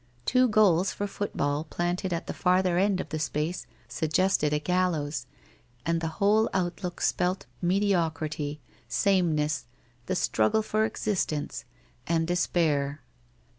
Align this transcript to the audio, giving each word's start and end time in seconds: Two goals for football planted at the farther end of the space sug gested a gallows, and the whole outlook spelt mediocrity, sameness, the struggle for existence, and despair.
Two 0.25 0.47
goals 0.47 0.91
for 0.91 1.05
football 1.05 1.63
planted 1.63 2.11
at 2.11 2.25
the 2.25 2.33
farther 2.33 2.79
end 2.79 2.99
of 2.99 3.09
the 3.09 3.19
space 3.19 3.67
sug 3.87 4.09
gested 4.09 4.51
a 4.51 4.57
gallows, 4.57 5.27
and 5.85 6.01
the 6.01 6.07
whole 6.17 6.49
outlook 6.55 6.99
spelt 7.01 7.45
mediocrity, 7.61 8.59
sameness, 8.87 9.65
the 10.07 10.15
struggle 10.15 10.63
for 10.63 10.85
existence, 10.85 11.65
and 12.07 12.25
despair. 12.25 13.03